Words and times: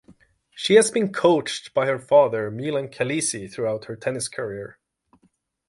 She 0.55 0.73
has 0.77 0.89
been 0.89 1.13
coached 1.13 1.75
by 1.75 1.85
her 1.85 1.99
father, 1.99 2.49
Milan 2.49 2.87
Kelesi, 2.87 3.47
throughout 3.47 3.85
her 3.85 3.95
tennis 3.95 4.27
career. 4.27 4.79